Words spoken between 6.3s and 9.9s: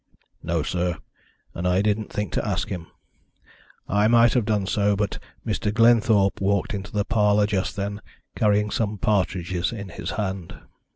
walked into the parlour just then, carrying some partridges in